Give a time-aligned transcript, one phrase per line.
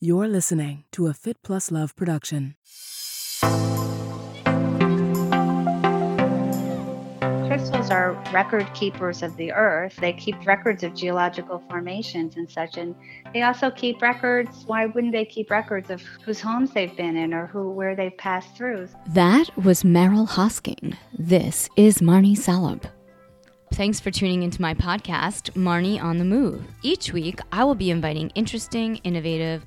[0.00, 2.54] You're listening to a Fit Plus Love production.
[7.48, 9.96] Crystals are record keepers of the earth.
[9.96, 12.76] They keep records of geological formations and such.
[12.76, 12.94] And
[13.34, 14.62] they also keep records.
[14.68, 18.16] Why wouldn't they keep records of whose homes they've been in or who where they've
[18.16, 18.88] passed through?
[19.08, 20.96] That was Meryl Hosking.
[21.18, 22.86] This is Marnie Salop.
[23.74, 26.62] Thanks for tuning into my podcast, Marnie on the Move.
[26.82, 29.66] Each week, I will be inviting interesting, innovative,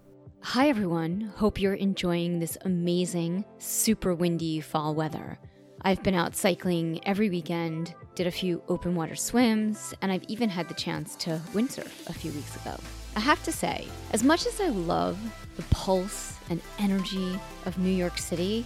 [0.43, 1.31] Hi, everyone.
[1.37, 5.37] Hope you're enjoying this amazing, super windy fall weather.
[5.83, 10.49] I've been out cycling every weekend, did a few open water swims, and I've even
[10.49, 12.75] had the chance to windsurf a few weeks ago.
[13.15, 15.17] I have to say, as much as I love
[15.57, 18.65] the pulse and energy of New York City,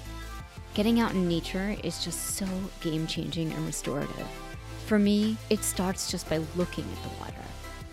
[0.76, 2.48] getting out in nature is just so
[2.80, 4.28] game changing and restorative.
[4.88, 7.46] For me, it starts just by looking at the water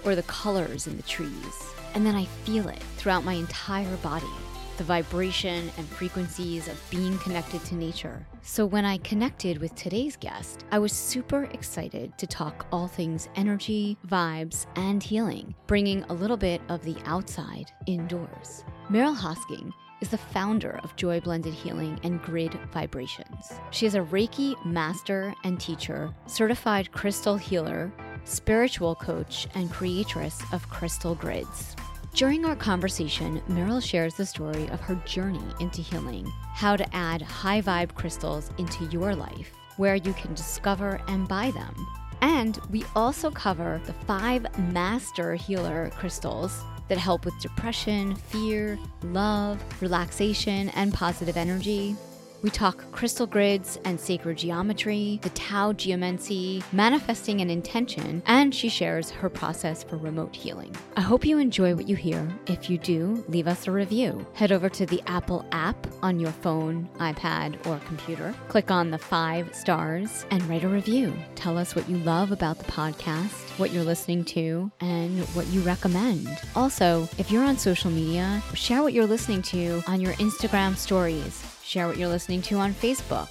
[0.04, 4.26] or the colors in the trees and then I feel it throughout my entire body
[4.78, 8.26] the vibration and frequencies of being connected to nature.
[8.42, 13.28] So, when I connected with today's guest, I was super excited to talk all things
[13.36, 18.64] energy, vibes, and healing, bringing a little bit of the outside indoors.
[18.90, 23.52] Meryl Hosking is the founder of Joy Blended Healing and Grid Vibrations.
[23.70, 27.92] She is a Reiki master and teacher, certified crystal healer,
[28.24, 31.76] spiritual coach, and creatress of crystal grids.
[32.14, 37.22] During our conversation, Meryl shares the story of her journey into healing, how to add
[37.22, 41.74] high vibe crystals into your life, where you can discover and buy them.
[42.20, 49.58] And we also cover the five master healer crystals that help with depression, fear, love,
[49.80, 51.96] relaxation, and positive energy.
[52.42, 58.68] We talk crystal grids and sacred geometry, the Tao geomancy, manifesting an intention, and she
[58.68, 60.74] shares her process for remote healing.
[60.96, 62.28] I hope you enjoy what you hear.
[62.46, 64.26] If you do, leave us a review.
[64.34, 68.34] Head over to the Apple app on your phone, iPad, or computer.
[68.48, 71.14] Click on the five stars and write a review.
[71.36, 75.60] Tell us what you love about the podcast, what you're listening to, and what you
[75.60, 76.28] recommend.
[76.54, 81.42] Also, if you're on social media, share what you're listening to on your Instagram stories
[81.72, 83.28] share what you're listening to on Facebook,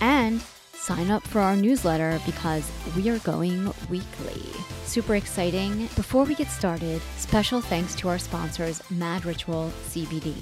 [0.00, 0.40] and
[0.72, 4.42] sign up for our newsletter because we are going weekly.
[4.84, 5.88] Super exciting.
[5.94, 10.34] Before we get started, special thanks to our sponsors, Mad Ritual CBD.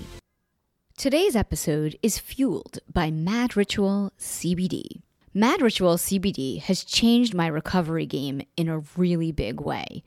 [0.97, 5.03] Today's episode is fueled by Mad Ritual CBD.
[5.33, 10.03] Mad Ritual CBD has changed my recovery game in a really big way.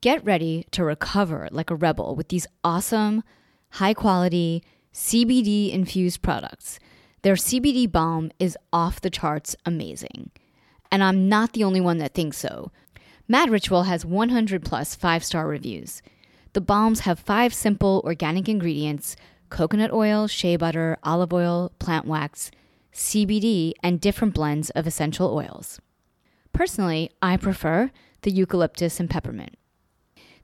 [0.00, 3.22] Get ready to recover like a rebel with these awesome,
[3.72, 4.62] high quality,
[4.94, 6.78] CBD infused products.
[7.20, 10.30] Their CBD balm is off the charts amazing.
[10.90, 12.72] And I'm not the only one that thinks so.
[13.28, 16.00] Mad Ritual has 100 plus five star reviews.
[16.54, 19.16] The balms have five simple organic ingredients
[19.50, 22.50] coconut oil, shea butter, olive oil, plant wax,
[22.96, 25.80] CBD, and different blends of essential oils.
[26.52, 27.90] Personally, I prefer
[28.22, 29.56] the eucalyptus and peppermint.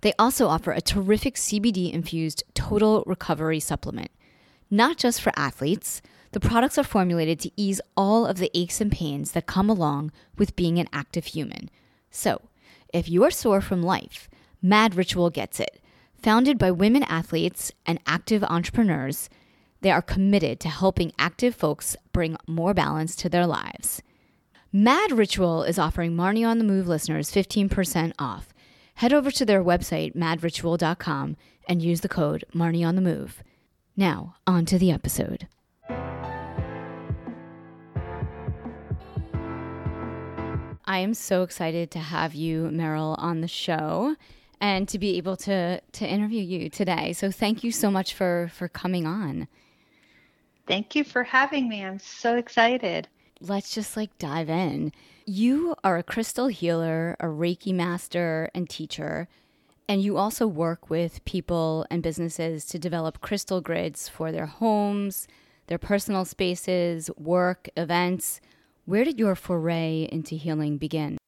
[0.03, 4.11] They also offer a terrific CBD infused total recovery supplement
[4.73, 8.91] not just for athletes, the products are formulated to ease all of the aches and
[8.91, 11.69] pains that come along with being an active human.
[12.11, 12.41] So,
[12.93, 14.31] if you're sore from life,
[14.63, 15.79] Mad Ritual gets it.
[16.23, 19.29] Founded by women athletes and active entrepreneurs,
[19.83, 24.03] they are committed to helping active folks bring more balance to their lives.
[24.73, 28.55] Mad Ritual is offering Marnie on the Move listeners 15% off.
[28.95, 31.37] Head over to their website, madritual.com,
[31.69, 33.43] and use the code Marnie on the Move.
[33.97, 35.47] Now, on to the episode.
[40.85, 44.17] I am so excited to have you, Meryl, on the show
[44.61, 47.13] and to be able to to interview you today.
[47.13, 49.49] So thank you so much for for coming on.
[50.67, 51.85] Thank you for having me.
[51.85, 53.09] I'm so excited.
[53.41, 54.93] Let's just like dive in.
[55.27, 59.29] You are a crystal healer, a Reiki master and teacher.
[59.89, 65.27] And you also work with people and businesses to develop crystal grids for their homes,
[65.67, 68.41] their personal spaces, work, events.
[68.85, 71.19] Where did your foray into healing begin?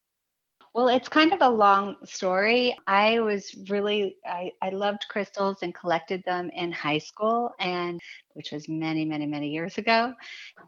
[0.75, 2.76] Well, it's kind of a long story.
[2.88, 8.00] I was really, I, I loved crystals and collected them in high school, and
[8.32, 10.15] which was many, many, many years ago.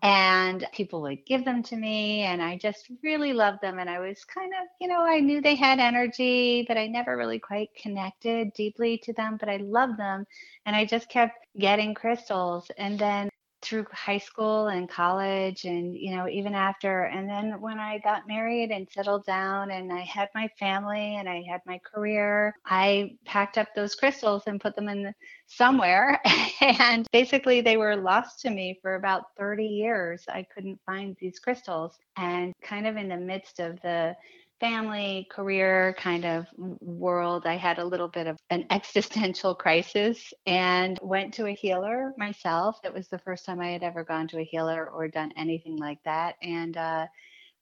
[0.02, 3.80] And people would give them to me, and I just really loved them.
[3.80, 7.16] And I was kind of, you know, I knew they had energy, but I never
[7.16, 10.24] really quite connected deeply to them, but I loved them.
[10.66, 12.70] And I just kept getting crystals.
[12.78, 13.28] And then
[13.62, 18.28] through high school and college and you know even after and then when i got
[18.28, 23.10] married and settled down and i had my family and i had my career i
[23.24, 25.12] packed up those crystals and put them in
[25.46, 26.20] somewhere.
[26.60, 30.24] And basically they were lost to me for about 30 years.
[30.28, 31.98] I couldn't find these crystals.
[32.16, 34.16] And kind of in the midst of the
[34.60, 40.98] family, career kind of world, I had a little bit of an existential crisis and
[41.02, 42.78] went to a healer myself.
[42.84, 45.76] It was the first time I had ever gone to a healer or done anything
[45.76, 46.36] like that.
[46.42, 47.06] And uh,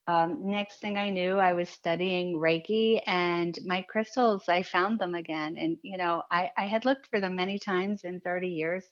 [0.06, 5.15] um, next thing I knew, I was studying Reiki and my crystals, I found them
[5.15, 5.56] again.
[5.59, 8.85] And, you know, I, I had looked for them many times in 30 years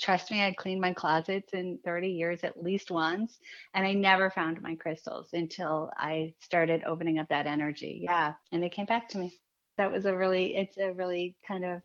[0.00, 3.38] trust me, I cleaned my closets in 30 years at least once,
[3.74, 8.00] and I never found my crystals until I started opening up that energy.
[8.02, 9.38] Yeah, and they came back to me.
[9.76, 11.82] That was a really, it's a really kind of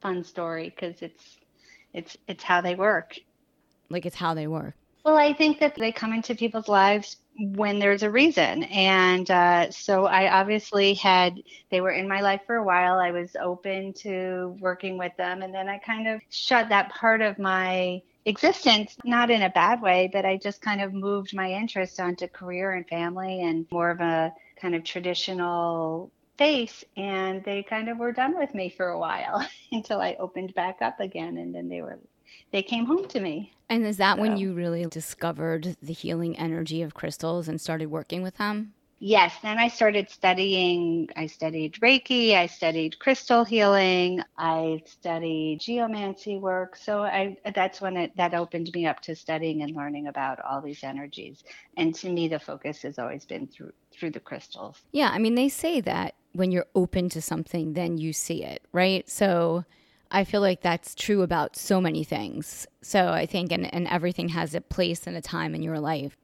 [0.00, 1.38] fun story because it's,
[1.92, 3.16] it's, it's how they work.
[3.88, 4.74] Like it's how they work.
[5.04, 8.64] Well, I think that they come into people's lives when there's a reason.
[8.64, 12.98] And uh, so I obviously had, they were in my life for a while.
[12.98, 15.42] I was open to working with them.
[15.42, 19.82] And then I kind of shut that part of my existence, not in a bad
[19.82, 23.90] way, but I just kind of moved my interest onto career and family and more
[23.90, 28.88] of a kind of traditional face and they kind of were done with me for
[28.88, 31.98] a while until I opened back up again and then they were
[32.50, 33.52] they came home to me.
[33.68, 34.22] And is that so.
[34.22, 38.74] when you really discovered the healing energy of crystals and started working with them?
[39.00, 41.10] Yes, then I started studying.
[41.16, 46.76] I studied Reiki, I studied crystal healing, I studied geomancy work.
[46.76, 50.62] So I that's when it that opened me up to studying and learning about all
[50.62, 51.44] these energies.
[51.76, 54.80] And to me the focus has always been through through the crystals.
[54.92, 58.62] Yeah, I mean they say that when you're open to something then you see it,
[58.72, 59.06] right?
[59.10, 59.64] So
[60.14, 62.68] I feel like that's true about so many things.
[62.82, 66.16] So I think, and, and everything has a place and a time in your life.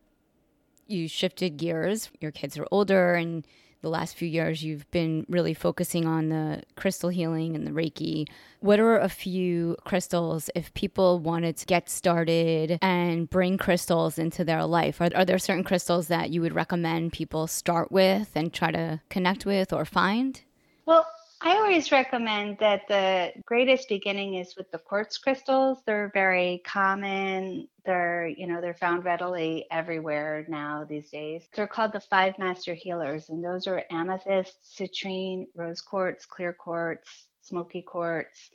[0.86, 3.44] You shifted gears, your kids are older, and
[3.82, 8.28] the last few years you've been really focusing on the crystal healing and the Reiki.
[8.60, 14.44] What are a few crystals if people wanted to get started and bring crystals into
[14.44, 15.00] their life?
[15.00, 19.00] Are, are there certain crystals that you would recommend people start with and try to
[19.08, 20.42] connect with or find?
[20.86, 21.06] Well,
[21.42, 25.78] I always recommend that the greatest beginning is with the quartz crystals.
[25.86, 27.66] They're very common.
[27.86, 31.48] They're, you know, they're found readily everywhere now these days.
[31.54, 37.28] They're called the five master healers, and those are amethyst, citrine, rose quartz, clear quartz,
[37.40, 38.50] smoky quartz.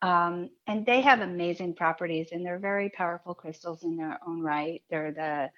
[0.00, 4.82] Um, and they have amazing properties and they're very powerful crystals in their own right.
[4.88, 5.50] They're the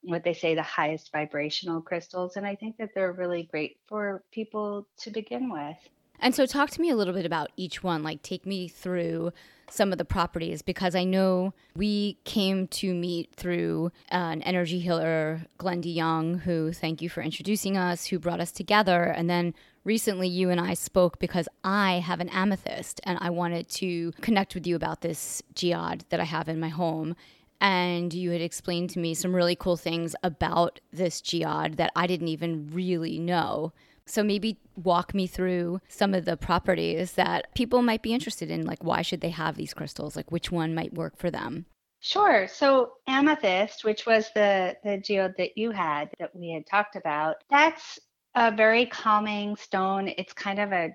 [0.00, 2.36] what they say the highest vibrational crystals.
[2.36, 5.76] And I think that they're really great for people to begin with.
[6.20, 8.02] And so, talk to me a little bit about each one.
[8.02, 9.32] Like, take me through
[9.70, 15.42] some of the properties because I know we came to meet through an energy healer,
[15.58, 19.04] Glenn DeYoung, who thank you for introducing us, who brought us together.
[19.04, 23.68] And then recently, you and I spoke because I have an amethyst and I wanted
[23.70, 27.16] to connect with you about this geode that I have in my home
[27.60, 32.06] and you had explained to me some really cool things about this geode that I
[32.06, 33.72] didn't even really know.
[34.10, 38.66] So maybe walk me through some of the properties that people might be interested in.
[38.66, 40.16] Like, why should they have these crystals?
[40.16, 41.66] Like, which one might work for them?
[42.00, 42.48] Sure.
[42.48, 47.36] So amethyst, which was the the geode that you had that we had talked about,
[47.50, 48.00] that's
[48.34, 50.08] a very calming stone.
[50.18, 50.90] It's kind of a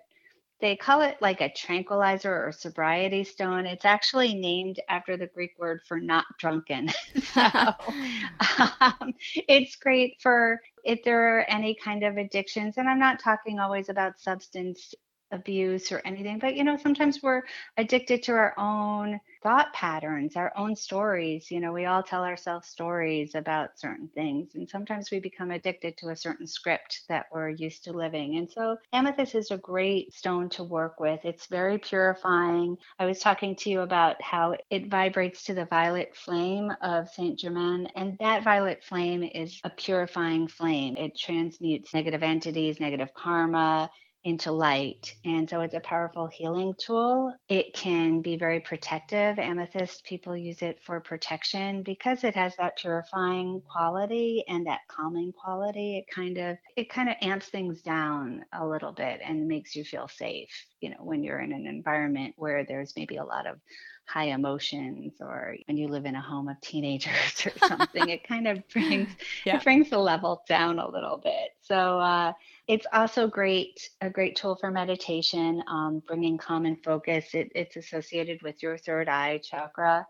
[0.62, 3.66] they call it like a tranquilizer or sobriety stone.
[3.66, 6.90] It's actually named after the Greek word for not drunken.
[7.34, 7.42] so
[8.82, 9.14] um,
[9.48, 12.78] it's great for if there are any kind of addictions.
[12.78, 14.94] And I'm not talking always about substance
[15.36, 17.44] abuse or anything, but you know, sometimes we're
[17.78, 21.52] addicted to our own thought patterns, our own stories.
[21.52, 25.98] You know, we all tell ourselves stories about certain things, and sometimes we become addicted
[25.98, 28.38] to a certain script that we're used to living.
[28.38, 31.20] And so, amethyst is a great stone to work with.
[31.24, 32.78] It's very purifying.
[32.98, 37.38] I was talking to you about how it vibrates to the violet flame of Saint
[37.38, 40.98] Germain, and that violet flame is a purifying flame.
[40.98, 43.92] It transmutes negative entities, negative karma
[44.26, 45.16] into light.
[45.24, 47.34] And so it's a powerful healing tool.
[47.48, 49.40] It can be very protective.
[49.40, 55.32] Amethyst, people use it for protection because it has that purifying quality and that calming
[55.32, 56.00] quality.
[56.00, 59.86] It kind of it kind of amps things down a little bit and makes you
[59.86, 60.50] feel safe,
[60.82, 63.60] you know, when you're in an environment where there's maybe a lot of
[64.08, 68.48] high emotions or when you live in a home of teenagers or something it kind
[68.48, 69.10] of brings
[69.46, 69.58] yeah.
[69.58, 71.56] it brings the level down a little bit.
[71.62, 72.34] So uh,
[72.68, 77.34] it's also great a great tool for meditation um, bringing calm and focus.
[77.34, 80.06] It, it's associated with your third eye chakra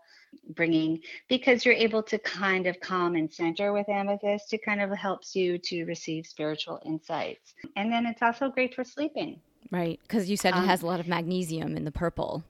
[0.50, 4.52] bringing because you're able to kind of calm and center with amethyst.
[4.52, 7.54] It kind of helps you to receive spiritual insights.
[7.76, 9.40] And then it's also great for sleeping.
[9.70, 12.44] Right because you said um, it has a lot of magnesium in the purple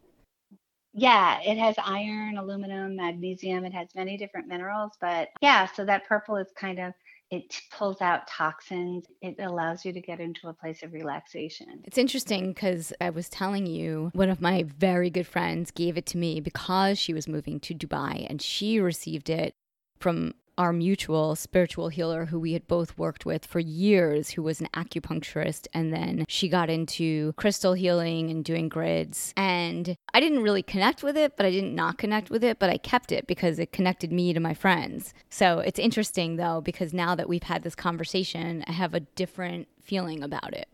[0.97, 3.67] yeah, it has iron, aluminum, magnesium.
[3.67, 6.95] It has many different minerals, but yeah, so that purple is kind of
[7.31, 9.05] it pulls out toxins.
[9.21, 11.83] It allows you to get into a place of relaxation.
[11.85, 16.07] It's interesting because I was telling you, one of my very good friends gave it
[16.07, 19.55] to me because she was moving to Dubai and she received it
[19.99, 24.61] from our mutual spiritual healer who we had both worked with for years, who was
[24.61, 25.67] an acupuncturist.
[25.75, 29.33] And then she got into crystal healing and doing grids.
[29.37, 32.71] And I didn't really connect with it, but I didn't not connect with it, but
[32.71, 35.15] I kept it because it connected me to my friends.
[35.31, 39.69] So it's interesting though, because now that we've had this conversation, I have a different
[39.83, 40.69] feeling about it.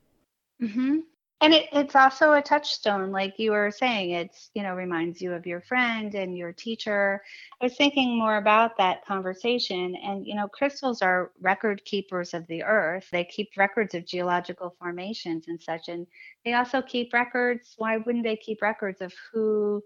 [0.63, 1.01] Mm-hmm
[1.43, 5.33] and it, it's also a touchstone like you were saying it's you know reminds you
[5.33, 7.21] of your friend and your teacher.
[7.61, 12.47] I was thinking more about that conversation and you know crystals are record keepers of
[12.47, 13.09] the earth.
[13.11, 16.07] They keep records of geological formations and such and
[16.45, 17.75] they also keep records.
[17.77, 19.83] Why wouldn't they keep records of who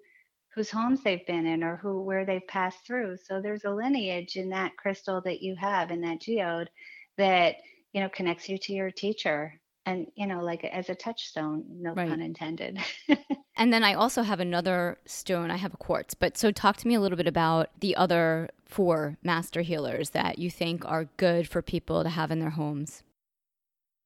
[0.55, 3.17] whose homes they've been in or who where they've passed through?
[3.25, 6.69] So there's a lineage in that crystal that you have in that geode
[7.17, 7.57] that
[7.95, 11.95] you know connects you to your teacher and you know like as a touchstone no
[11.95, 12.09] right.
[12.09, 12.79] pun intended
[13.57, 16.89] and then i also have another stone i have a quartz but so talk to
[16.89, 21.49] me a little bit about the other four master healers that you think are good
[21.49, 23.05] for people to have in their homes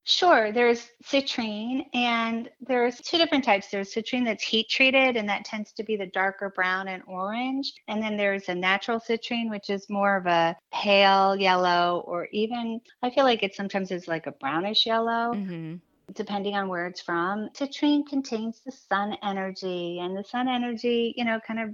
[0.04, 3.69] Sure, there's citrine, and there's two different types.
[3.69, 7.73] There's citrine that's heat treated, and that tends to be the darker brown and orange.
[7.87, 12.80] And then there's a natural citrine, which is more of a pale yellow, or even
[13.02, 15.35] I feel like it sometimes is like a brownish yellow.
[15.35, 15.76] Mm-hmm
[16.14, 17.49] depending on where it's from.
[17.54, 21.71] Citrine contains the sun energy, and the sun energy, you know, kind of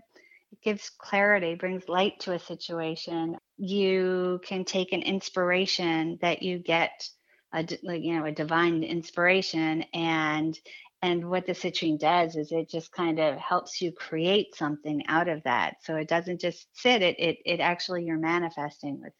[0.63, 3.39] gives clarity, brings light to a situation.
[3.57, 7.09] You can take an inspiration that you get
[7.57, 10.59] a you know a divine inspiration and
[11.03, 15.29] and what the citrine does is it just kind of helps you create something out
[15.29, 15.77] of that.
[15.83, 19.13] So it doesn't just sit it it, it actually you're manifesting with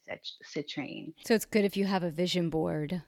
[0.45, 1.13] citrine.
[1.27, 3.03] So it's good if you have a vision board.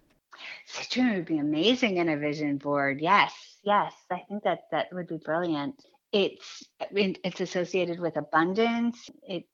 [0.72, 3.00] Citrine would be amazing in a vision board.
[3.00, 3.32] Yes
[3.68, 3.92] yes.
[4.10, 5.84] I think that that would be brilliant.
[6.12, 9.10] It's it's associated with abundance.
[9.22, 9.44] It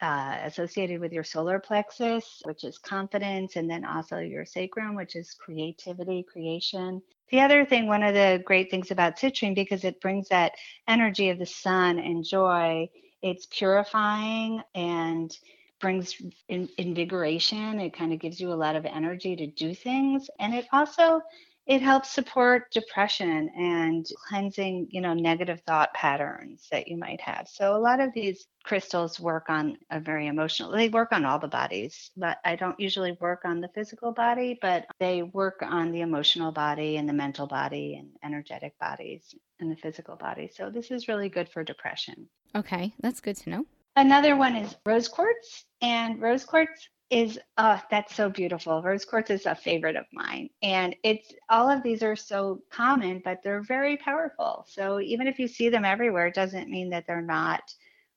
[0.00, 5.16] uh, associated with your solar plexus, which is confidence, and then also your sacrum, which
[5.16, 7.02] is creativity, creation.
[7.30, 10.52] The other thing, one of the great things about citrine, because it brings that
[10.86, 12.88] energy of the sun and joy,
[13.22, 15.36] it's purifying and
[15.80, 16.14] brings
[16.48, 17.80] in, invigoration.
[17.80, 20.28] It kind of gives you a lot of energy to do things.
[20.38, 21.22] And it also
[21.66, 27.48] it helps support depression and cleansing you know negative thought patterns that you might have.
[27.48, 31.38] So a lot of these crystals work on a very emotional they work on all
[31.38, 35.92] the bodies but i don't usually work on the physical body but they work on
[35.92, 40.50] the emotional body and the mental body and energetic bodies and the physical body.
[40.52, 42.28] So this is really good for depression.
[42.54, 43.66] Okay that's good to know.
[43.96, 48.82] Another one is rose quartz and rose quartz is oh that's so beautiful.
[48.82, 50.48] Rose quartz is a favorite of mine.
[50.62, 54.66] And it's all of these are so common but they're very powerful.
[54.68, 57.62] So even if you see them everywhere it doesn't mean that they're not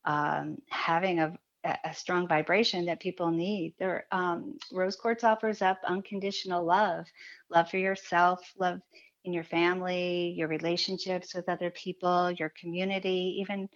[0.06, 3.74] um, having a, a strong vibration that people need.
[3.78, 7.06] They um, rose quartz offers up unconditional love
[7.50, 8.80] love for yourself love
[9.26, 13.68] in your family your relationships with other people your community even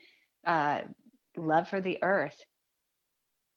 [0.48, 0.82] uh,
[1.38, 2.38] love for the earth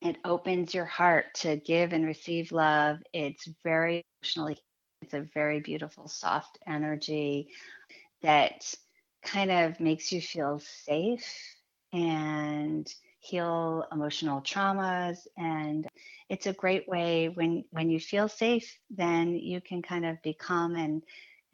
[0.05, 2.99] it opens your heart to give and receive love.
[3.13, 4.59] It's very emotionally,
[5.03, 7.49] it's a very beautiful, soft energy
[8.23, 8.75] that
[9.25, 11.27] kind of makes you feel safe
[11.93, 15.19] and heal emotional traumas.
[15.39, 15.89] And
[16.29, 20.77] it's a great way when when you feel safe then you can kind of become
[20.77, 21.03] and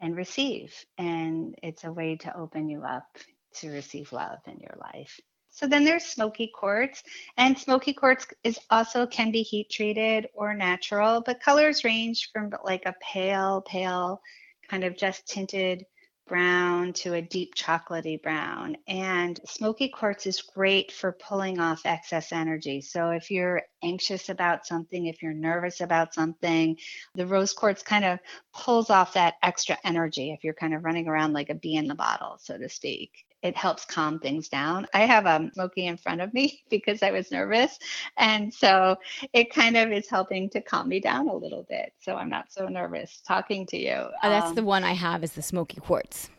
[0.01, 0.73] and receive.
[0.97, 3.17] And it's a way to open you up
[3.55, 5.19] to receive love in your life
[5.51, 7.03] so then there's smoky quartz,
[7.37, 12.51] and smoky quartz is also can be heat treated or natural, but colors range from
[12.63, 14.21] like a pale, pale,
[14.69, 15.85] kind of just tinted
[16.27, 18.77] brown to a deep chocolatey brown.
[18.87, 22.79] And smoky quartz is great for pulling off excess energy.
[22.79, 26.77] So if you're anxious about something, if you're nervous about something,
[27.15, 28.19] the rose quartz kind of
[28.53, 31.87] pulls off that extra energy if you're kind of running around like a bee in
[31.87, 34.87] the bottle, so to speak it helps calm things down.
[34.93, 37.79] I have a um, smoky in front of me because I was nervous.
[38.17, 38.97] And so
[39.33, 41.93] it kind of is helping to calm me down a little bit.
[41.99, 43.93] So I'm not so nervous talking to you.
[43.93, 46.29] Oh, that's um, the one I have is the smoky quartz.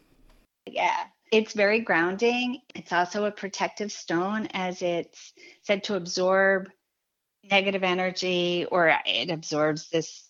[0.66, 1.04] Yeah.
[1.32, 2.60] It's very grounding.
[2.74, 5.32] It's also a protective stone as it's
[5.62, 6.68] said to absorb
[7.50, 10.28] negative energy or it absorbs this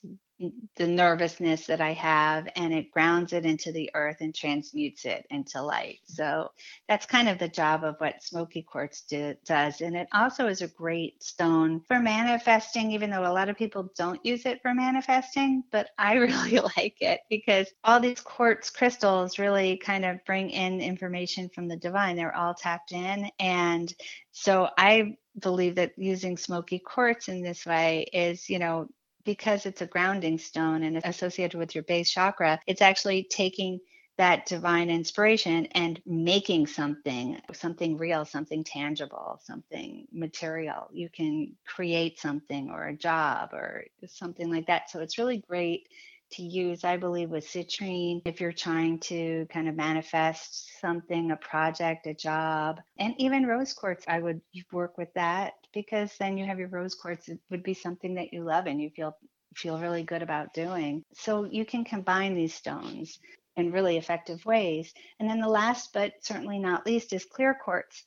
[0.76, 5.26] the nervousness that I have and it grounds it into the earth and transmutes it
[5.30, 6.00] into light.
[6.04, 6.50] So
[6.88, 9.80] that's kind of the job of what smoky quartz do, does.
[9.80, 13.90] And it also is a great stone for manifesting, even though a lot of people
[13.96, 15.64] don't use it for manifesting.
[15.70, 20.80] But I really like it because all these quartz crystals really kind of bring in
[20.80, 22.16] information from the divine.
[22.16, 23.30] They're all tapped in.
[23.38, 23.92] And
[24.32, 28.88] so I believe that using smoky quartz in this way is, you know,
[29.24, 33.80] because it's a grounding stone and associated with your base chakra, it's actually taking
[34.18, 40.88] that divine inspiration and making something something real something tangible something material.
[40.92, 44.90] You can create something or a job or something like that.
[44.90, 45.88] So it's really great
[46.32, 51.36] to use i believe with citrine if you're trying to kind of manifest something a
[51.36, 54.04] project a job and even rose quartz.
[54.08, 54.40] I would
[54.72, 57.28] work with that because then you have your rose quartz.
[57.28, 59.16] It would be something that you love and you feel
[59.56, 61.04] feel really good about doing.
[61.14, 63.18] So you can combine these stones
[63.56, 64.94] in really effective ways.
[65.20, 68.04] And then the last, but certainly not least, is clear quartz.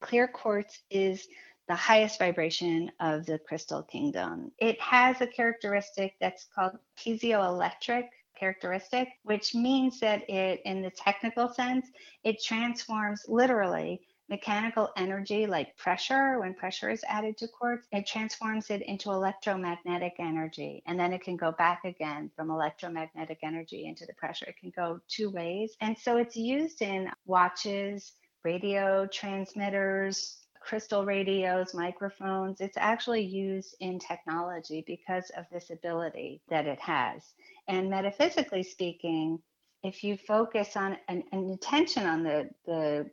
[0.00, 1.28] Clear quartz is
[1.68, 4.50] the highest vibration of the crystal kingdom.
[4.58, 11.48] It has a characteristic that's called piezoelectric characteristic, which means that it, in the technical
[11.52, 11.86] sense,
[12.24, 18.70] it transforms literally mechanical energy like pressure, when pressure is added to quartz, it transforms
[18.70, 20.82] it into electromagnetic energy.
[20.86, 24.46] And then it can go back again from electromagnetic energy into the pressure.
[24.46, 25.76] It can go two ways.
[25.80, 28.12] And so it's used in watches,
[28.44, 32.60] radio transmitters, crystal radios, microphones.
[32.60, 37.34] It's actually used in technology because of this ability that it has.
[37.66, 39.40] And metaphysically speaking,
[39.82, 43.10] if you focus on an, an attention on the, the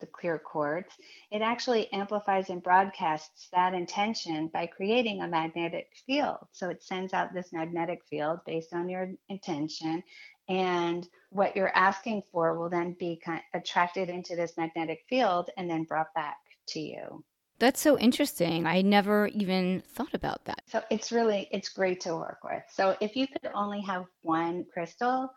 [0.00, 0.96] the clear quartz,
[1.30, 6.38] it actually amplifies and broadcasts that intention by creating a magnetic field.
[6.52, 10.02] So it sends out this magnetic field based on your intention.
[10.48, 15.50] And what you're asking for will then be kind of attracted into this magnetic field
[15.56, 17.24] and then brought back to you.
[17.60, 18.66] That's so interesting.
[18.66, 20.62] I never even thought about that.
[20.66, 22.62] So it's really it's great to work with.
[22.70, 25.30] So if you could only have one crystal,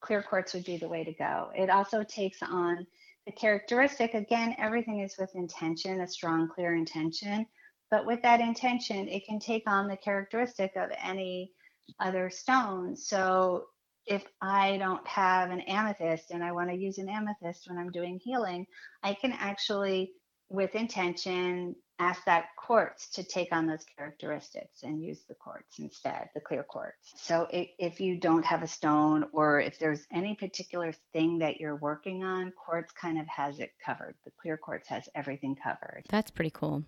[0.00, 1.50] clear quartz would be the way to go.
[1.56, 2.86] It also takes on
[3.26, 7.46] the characteristic, again, everything is with intention, a strong, clear intention.
[7.90, 11.52] But with that intention, it can take on the characteristic of any
[12.00, 12.96] other stone.
[12.96, 13.66] So
[14.06, 17.90] if I don't have an amethyst and I want to use an amethyst when I'm
[17.90, 18.66] doing healing,
[19.02, 20.12] I can actually,
[20.50, 26.28] with intention, ask that quartz to take on those characteristics and use the quartz instead,
[26.34, 27.12] the clear quartz.
[27.16, 31.76] So if you don't have a stone or if there's any particular thing that you're
[31.76, 34.16] working on, quartz kind of has it covered.
[34.24, 36.02] The clear quartz has everything covered.
[36.08, 36.84] That's pretty cool.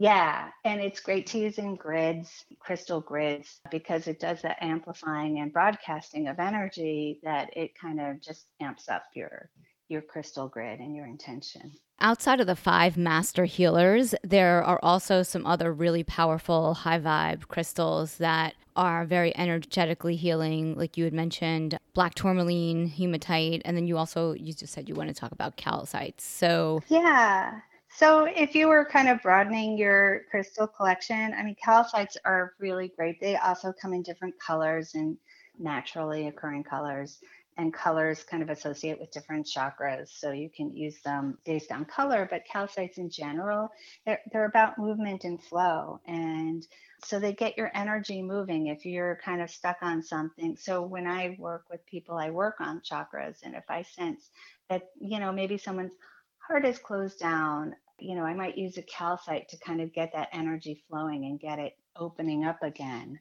[0.00, 5.40] Yeah, and it's great to use in grids, crystal grids, because it does that amplifying
[5.40, 9.50] and broadcasting of energy that it kind of just amps up your
[9.88, 11.72] your crystal grid and your intention.
[12.00, 17.48] Outside of the five master healers, there are also some other really powerful high vibe
[17.48, 23.88] crystals that are very energetically healing, like you had mentioned, black tourmaline, hematite, and then
[23.88, 26.20] you also you just said you want to talk about calcites.
[26.20, 27.60] So yeah.
[27.90, 32.92] So if you were kind of broadening your crystal collection, I mean calcites are really
[32.96, 33.20] great.
[33.20, 35.16] They also come in different colors and
[35.58, 37.18] naturally occurring colors
[37.58, 40.08] and colors kind of associate with different chakras.
[40.16, 43.70] So you can use them based on color, but calcites in general,
[44.06, 46.00] they're, they're about movement and flow.
[46.06, 46.64] And
[47.04, 50.56] so they get your energy moving if you're kind of stuck on something.
[50.56, 53.38] So when I work with people, I work on chakras.
[53.42, 54.30] And if I sense
[54.70, 55.92] that, you know, maybe someone's
[56.38, 60.12] heart is closed down, you know, I might use a calcite to kind of get
[60.12, 63.18] that energy flowing and get it opening up again.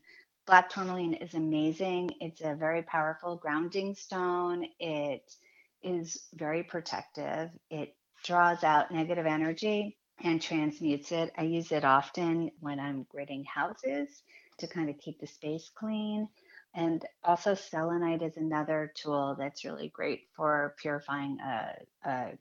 [0.47, 2.11] Black tourmaline is amazing.
[2.21, 4.67] It's a very powerful grounding stone.
[4.81, 5.23] It
[5.83, 7.51] is very protective.
[7.71, 11.33] It draws out negative energy and transmutes it.
[11.39, 14.23] I use it often when I'm gridding houses
[14.59, 16.29] to kind of keep the space clean.
[16.75, 21.75] And also, selenite is another tool that's really great for purifying a,
[22.09, 22.31] a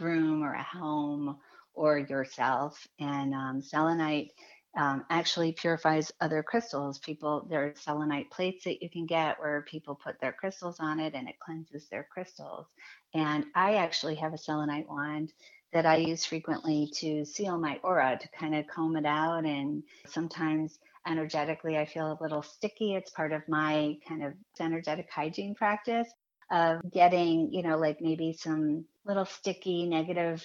[0.00, 1.38] room or a home
[1.74, 2.88] or yourself.
[3.00, 4.32] And um, selenite
[4.76, 6.98] um, actually purifies other crystals.
[6.98, 11.00] People, there are selenite plates that you can get where people put their crystals on
[11.00, 12.66] it and it cleanses their crystals.
[13.14, 15.32] And I actually have a selenite wand
[15.72, 19.44] that I use frequently to seal my aura, to kind of comb it out.
[19.44, 22.94] And sometimes energetically, I feel a little sticky.
[22.94, 26.08] It's part of my kind of energetic hygiene practice
[26.50, 30.44] of getting, you know, like maybe some little sticky negative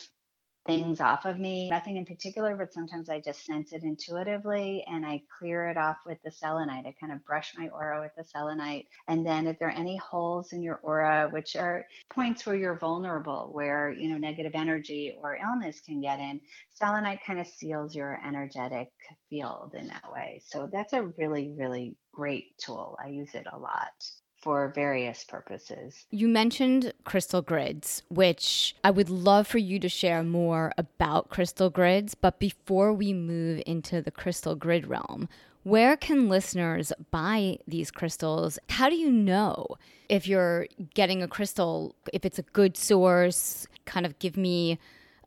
[0.66, 1.70] things off of me.
[1.70, 5.98] Nothing in particular, but sometimes I just sense it intuitively and I clear it off
[6.06, 6.86] with the selenite.
[6.86, 8.88] I kind of brush my aura with the selenite.
[9.08, 12.78] And then if there are any holes in your aura, which are points where you're
[12.78, 16.40] vulnerable, where, you know, negative energy or illness can get in,
[16.74, 18.90] selenite kind of seals your energetic
[19.30, 20.42] field in that way.
[20.46, 22.98] So that's a really, really great tool.
[23.04, 23.92] I use it a lot
[24.42, 26.06] for various purposes.
[26.10, 31.70] You mentioned crystal grids, which I would love for you to share more about crystal
[31.70, 32.16] grids.
[32.16, 35.30] But before we move into the crystal grid realm,
[35.64, 38.58] where can listeners buy these crystals?
[38.70, 39.68] How do you know
[40.10, 43.68] if you're getting a crystal, if it's a good source?
[43.86, 44.80] Kind of give me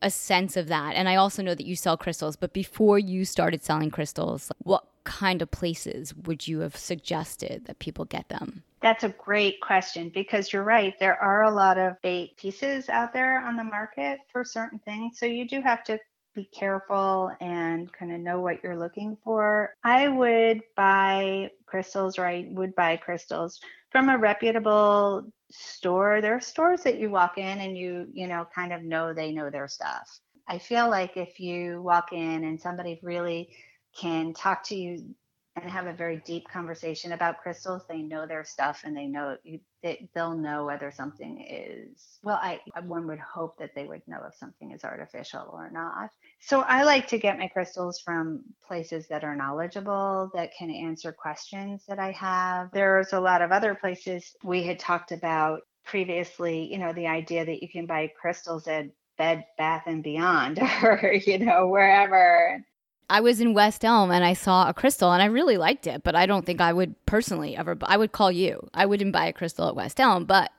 [0.03, 0.97] a sense of that.
[0.97, 4.87] And I also know that you sell crystals, but before you started selling crystals, what
[5.05, 8.65] kind of places would you have suggested that people get them?
[8.85, 10.93] That's a great question because you're right.
[11.01, 15.19] There are a lot of bait pieces out there on the market for certain things.
[15.19, 15.99] So you do have to
[16.35, 19.73] be careful and kind of know what you're looking for.
[19.83, 23.59] I would buy crystals, or I would buy crystals
[23.91, 26.21] from a reputable store.
[26.21, 29.33] There are stores that you walk in and you, you know, kind of know they
[29.33, 30.21] know their stuff.
[30.47, 33.49] I feel like if you walk in and somebody really
[33.99, 35.15] can talk to you
[35.57, 39.37] and have a very deep conversation about crystals, they know their stuff and they know
[39.83, 42.41] they, they'll know whether something is well.
[42.43, 46.11] I one would hope that they would know if something is artificial or not.
[46.41, 51.13] So I like to get my crystals from places that are knowledgeable that can answer
[51.13, 52.71] questions that I have.
[52.73, 56.71] There's a lot of other places we had talked about previously.
[56.71, 58.87] You know, the idea that you can buy crystals at
[59.19, 62.65] Bed Bath and Beyond or you know wherever
[63.11, 66.03] I was in West Elm and I saw a crystal and I really liked it,
[66.03, 67.77] but I don't think I would personally ever.
[67.83, 68.69] I would call you.
[68.73, 70.51] I wouldn't buy a crystal at West Elm, but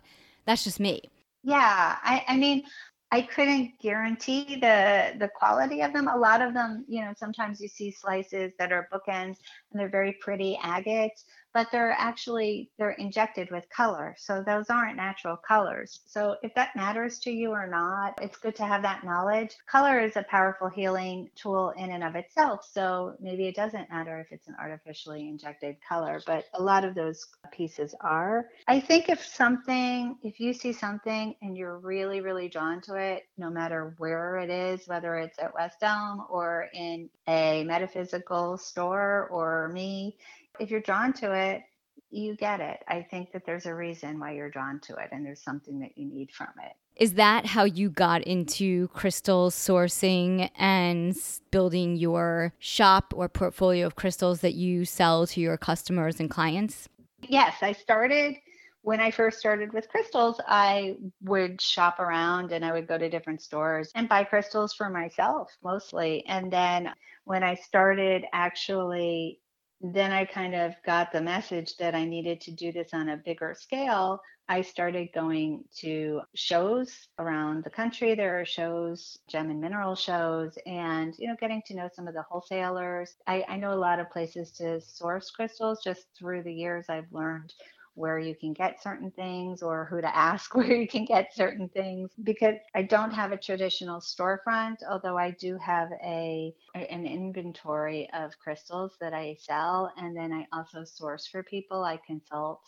[0.46, 1.02] that's just me.
[1.44, 2.64] Yeah, I, I mean,
[3.12, 6.08] I couldn't guarantee the the quality of them.
[6.08, 9.38] A lot of them, you know, sometimes you see slices that are bookends
[9.76, 14.96] and they're very pretty agates, but they're actually they're injected with color so those aren't
[14.96, 16.00] natural colors.
[16.06, 19.56] So if that matters to you or not it's good to have that knowledge.
[19.68, 24.20] Color is a powerful healing tool in and of itself so maybe it doesn't matter
[24.20, 28.48] if it's an artificially injected color but a lot of those pieces are.
[28.68, 33.28] I think if something if you see something and you're really really drawn to it
[33.38, 39.28] no matter where it is whether it's at west elm or in a metaphysical store
[39.65, 40.15] or me
[40.60, 41.63] if you're drawn to it,
[42.12, 42.80] you get it.
[42.88, 45.97] I think that there's a reason why you're drawn to it and there's something that
[45.97, 46.73] you need from it.
[46.95, 51.17] Is that how you got into crystal sourcing and
[51.51, 56.88] building your shop or portfolio of crystals that you sell to your customers and clients?
[57.28, 58.36] Yes, I started
[58.86, 63.10] when I first started with crystals, I would shop around and I would go to
[63.10, 66.23] different stores and buy crystals for myself mostly.
[66.28, 66.91] And then
[67.23, 69.39] when I started actually
[69.82, 73.18] then I kind of got the message that I needed to do this on a
[73.18, 74.22] bigger scale.
[74.48, 78.14] I started going to shows around the country.
[78.14, 82.14] There are shows, gem and mineral shows, and you know, getting to know some of
[82.14, 83.16] the wholesalers.
[83.26, 85.84] I, I know a lot of places to source crystals.
[85.84, 87.54] Just through the years, I've learned
[87.96, 91.70] where you can get certain things or who to ask where you can get certain
[91.70, 98.10] things because I don't have a traditional storefront although I do have a an inventory
[98.14, 101.84] of crystals that I sell and then I also source for people.
[101.84, 102.62] I consult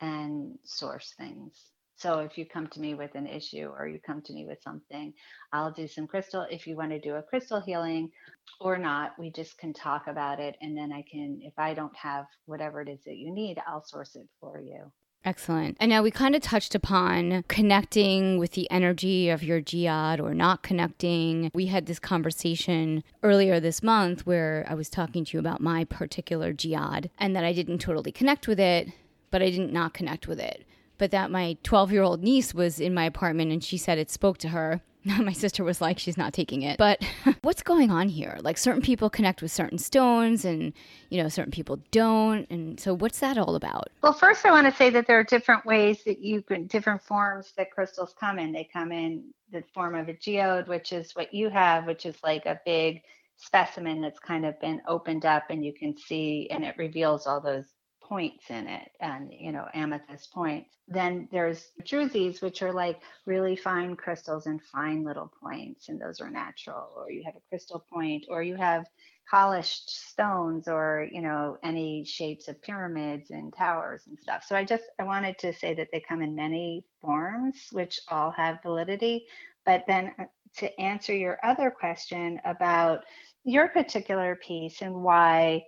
[0.00, 4.22] and source things so if you come to me with an issue or you come
[4.22, 5.12] to me with something,
[5.52, 6.46] I'll do some crystal.
[6.50, 8.10] If you want to do a crystal healing
[8.58, 10.56] or not, we just can talk about it.
[10.62, 13.84] And then I can, if I don't have whatever it is that you need, I'll
[13.84, 14.90] source it for you.
[15.26, 15.76] Excellent.
[15.78, 20.32] And now we kind of touched upon connecting with the energy of your geode or
[20.32, 21.50] not connecting.
[21.52, 25.84] We had this conversation earlier this month where I was talking to you about my
[25.84, 28.88] particular geode and that I didn't totally connect with it,
[29.30, 30.64] but I didn't not connect with it
[31.00, 34.10] but that my 12 year old niece was in my apartment and she said it
[34.10, 34.82] spoke to her.
[35.04, 36.76] My sister was like, she's not taking it.
[36.76, 37.02] But
[37.40, 38.36] what's going on here?
[38.42, 40.74] Like, certain people connect with certain stones, and,
[41.08, 42.46] you know, certain people don't.
[42.50, 43.88] And so, what's that all about?
[44.02, 47.00] Well, first, I want to say that there are different ways that you can, different
[47.00, 48.52] forms that crystals come in.
[48.52, 52.16] They come in the form of a geode, which is what you have, which is
[52.22, 53.00] like a big
[53.38, 57.40] specimen that's kind of been opened up and you can see, and it reveals all
[57.40, 57.64] those
[58.10, 63.54] points in it and you know amethyst points then there's druses which are like really
[63.54, 66.88] fine crystals and fine little points and those are natural.
[66.96, 68.86] Or you have a crystal point or you have
[69.30, 74.42] polished stones or you know any shapes of pyramids and towers and stuff.
[74.44, 78.32] So i just i wanted to say that they come in many forms which all
[78.32, 79.26] have validity.
[79.64, 80.24] But then uh,
[80.56, 83.04] to answer your other question about
[83.44, 85.62] your particular piece and why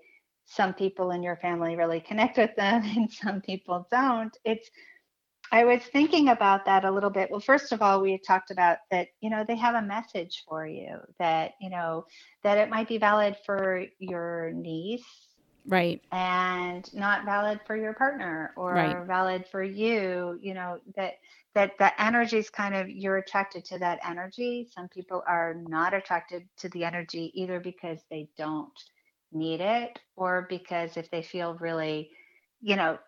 [0.55, 4.37] some people in your family really connect with them and some people don't.
[4.45, 4.69] It's
[5.51, 7.31] i was thinking about that a little bit.
[7.31, 10.67] Well first of all we talked about that you know they have a message for
[10.67, 12.07] you that you know
[12.43, 15.05] that it might be valid for your niece
[15.67, 16.01] right.
[16.11, 19.07] and not valid for your partner or right.
[19.07, 21.15] valid for you you know that
[21.55, 24.69] that the energy is kind of you're attracted to that energy.
[24.75, 28.73] Some people are not attracted to the energy either because they don't
[29.33, 32.11] need it or because if they feel really,
[32.61, 32.99] you know,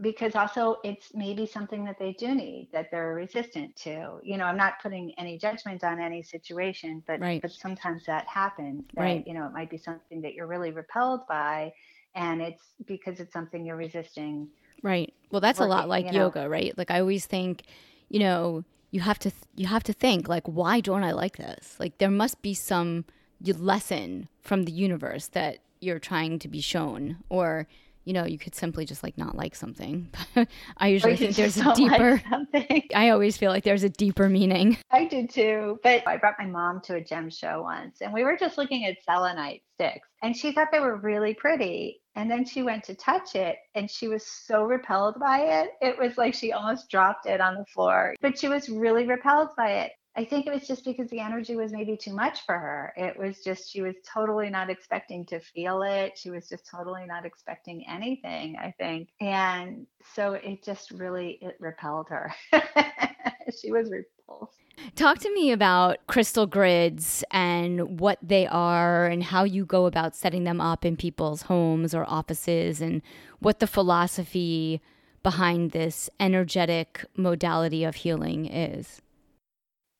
[0.00, 4.20] because also it's maybe something that they do need that they're resistant to.
[4.22, 7.42] You know, I'm not putting any judgment on any situation, but right.
[7.42, 8.84] but sometimes that happens.
[8.94, 9.26] That, right.
[9.26, 11.72] You know, it might be something that you're really repelled by,
[12.14, 14.48] and it's because it's something you're resisting.
[14.82, 15.12] Right.
[15.32, 16.18] Well, that's working, a lot like you know?
[16.26, 16.76] yoga, right?
[16.78, 17.64] Like I always think,
[18.08, 21.38] you know, you have to th- you have to think like, why don't I like
[21.38, 21.74] this?
[21.80, 23.04] Like there must be some
[23.40, 27.18] lesson from the universe that you're trying to be shown.
[27.28, 27.66] Or
[28.08, 30.08] you know you could simply just like not like something.
[30.78, 32.22] I usually think there's a deeper
[32.54, 34.78] like i always feel like there's a deeper meaning.
[34.90, 35.78] I do too.
[35.82, 38.86] But i brought my mom to a gem show once and we were just looking
[38.86, 42.00] at selenite sticks and she thought they were really pretty.
[42.16, 45.72] And then she went to touch it and she was so repelled by it.
[45.82, 48.16] It was like she almost dropped it on the floor.
[48.22, 51.54] But she was really repelled by it I think it was just because the energy
[51.54, 52.92] was maybe too much for her.
[52.96, 56.18] It was just, she was totally not expecting to feel it.
[56.18, 59.10] She was just totally not expecting anything, I think.
[59.20, 62.34] And so it just really, it repelled her.
[63.60, 64.58] she was repulsed.
[64.96, 70.16] Talk to me about crystal grids and what they are and how you go about
[70.16, 73.02] setting them up in people's homes or offices and
[73.40, 74.80] what the philosophy
[75.22, 79.02] behind this energetic modality of healing is.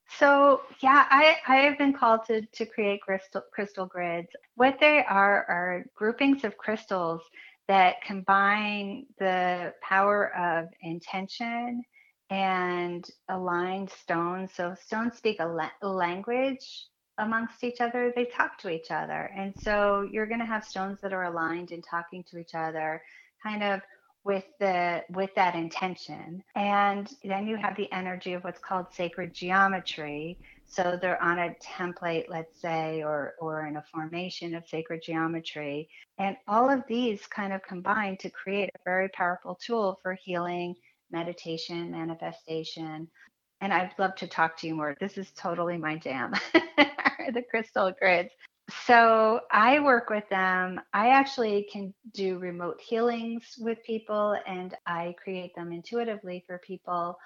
[0.08, 4.28] So yeah, I, I have been called to, to create crystal, crystal grids.
[4.54, 7.20] What they are are groupings of crystals
[7.68, 11.82] that combine the power of intention
[12.30, 14.52] and aligned stones.
[14.54, 16.86] So stones speak a la- language
[17.18, 18.12] amongst each other.
[18.14, 19.30] They talk to each other.
[19.36, 23.02] And so you're going to have stones that are aligned and talking to each other,
[23.42, 23.80] kind of
[24.28, 26.44] with the with that intention.
[26.54, 30.38] And then you have the energy of what's called sacred geometry.
[30.66, 35.88] So they're on a template let's say or or in a formation of sacred geometry.
[36.18, 40.74] And all of these kind of combine to create a very powerful tool for healing
[41.10, 43.08] meditation manifestation.
[43.62, 44.94] And i'd love to talk to you more.
[45.00, 46.34] This is totally my jam.
[47.34, 48.30] The crystal grids
[48.70, 50.80] so I work with them.
[50.92, 57.16] I actually can do remote healings with people and I create them intuitively for people.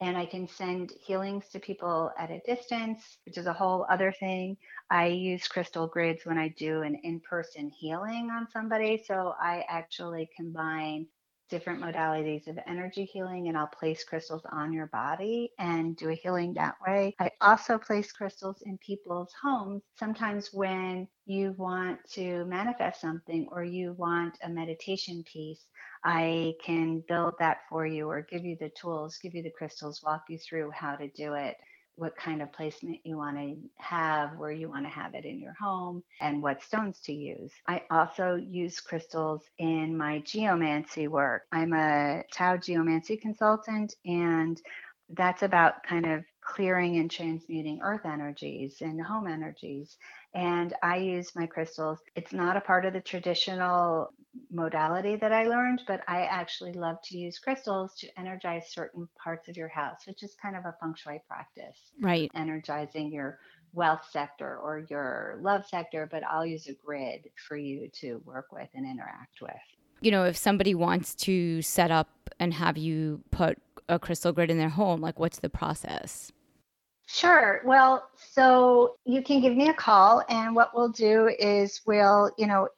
[0.00, 4.12] And I can send healings to people at a distance, which is a whole other
[4.12, 4.56] thing.
[4.90, 9.02] I use crystal grids when I do an in person healing on somebody.
[9.06, 11.06] So I actually combine
[11.48, 16.14] different modalities of energy healing and I'll place crystals on your body and do a
[16.14, 17.14] healing that way.
[17.18, 23.64] I also place crystals in people's homes sometimes when you want to manifest something or
[23.64, 25.66] you want a meditation piece.
[26.04, 30.02] I can build that for you or give you the tools, give you the crystals,
[30.02, 31.56] walk you through how to do it
[31.98, 35.40] what kind of placement you want to have, where you want to have it in
[35.40, 37.52] your home, and what stones to use.
[37.66, 41.42] I also use crystals in my geomancy work.
[41.50, 44.60] I'm a Tao geomancy consultant, and
[45.10, 49.96] that's about kind of clearing and transmuting earth energies and home energies.
[50.34, 51.98] And I use my crystals.
[52.14, 54.12] It's not a part of the traditional
[54.50, 59.48] modality that I learned, but I actually love to use crystals to energize certain parts
[59.48, 61.78] of your house, which is kind of a feng shui practice.
[62.00, 62.30] Right.
[62.34, 63.38] Energizing your
[63.72, 68.52] wealth sector or your love sector, but I'll use a grid for you to work
[68.52, 69.52] with and interact with.
[70.00, 74.50] You know, if somebody wants to set up and have you put a crystal grid
[74.50, 76.32] in their home, like what's the process?
[77.10, 77.62] Sure.
[77.64, 82.46] Well, so you can give me a call, and what we'll do is we'll, you
[82.46, 82.68] know,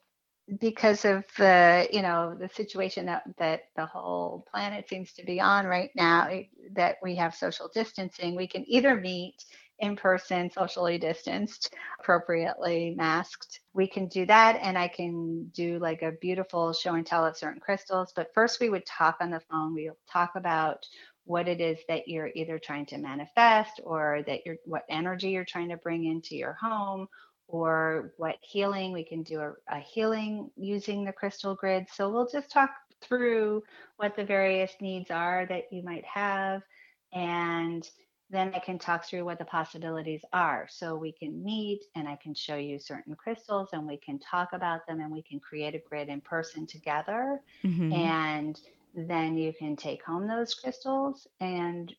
[0.58, 5.40] because of the, you know, the situation that that the whole planet seems to be
[5.40, 9.44] on right now, eh, that we have social distancing, we can either meet
[9.78, 13.60] in person, socially distanced, appropriately masked.
[13.72, 17.36] We can do that, and I can do like a beautiful show and tell of
[17.36, 18.12] certain crystals.
[18.14, 19.74] But first, we would talk on the phone.
[19.74, 20.84] We'll talk about
[21.24, 25.44] what it is that you're either trying to manifest or that you're what energy you're
[25.44, 27.06] trying to bring into your home
[27.50, 32.28] or what healing we can do a, a healing using the crystal grid so we'll
[32.28, 33.62] just talk through
[33.96, 36.62] what the various needs are that you might have
[37.12, 37.88] and
[38.30, 40.68] then I can talk through what the possibilities are.
[40.70, 44.52] So we can meet and I can show you certain crystals and we can talk
[44.52, 47.40] about them and we can create a grid in person together.
[47.64, 47.92] Mm-hmm.
[47.92, 48.60] And
[48.94, 51.92] then you can take home those crystals and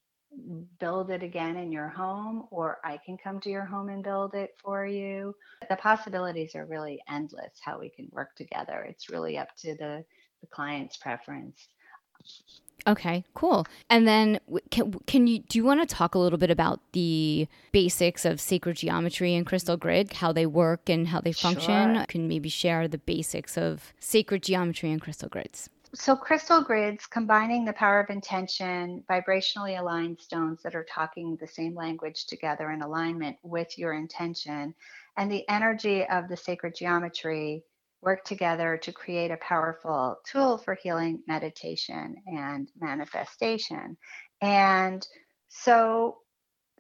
[0.79, 4.33] build it again in your home, or I can come to your home and build
[4.33, 5.35] it for you.
[5.69, 8.85] The possibilities are really endless how we can work together.
[8.87, 10.03] It's really up to the,
[10.41, 11.67] the client's preference.
[12.87, 13.67] Okay, cool.
[13.89, 14.39] And then
[14.71, 18.41] can, can you do you want to talk a little bit about the basics of
[18.41, 21.95] sacred geometry and crystal grid, how they work and how they function?
[21.95, 22.05] Sure.
[22.07, 25.69] Can maybe share the basics of sacred geometry and crystal grids?
[25.93, 31.47] So crystal grids combining the power of intention vibrationally aligned stones that are talking the
[31.47, 34.73] same language together in alignment with your intention.
[35.17, 37.63] And the energy of the sacred geometry
[38.01, 43.97] work together to create a powerful tool for healing meditation and manifestation.
[44.41, 45.05] And
[45.49, 46.17] so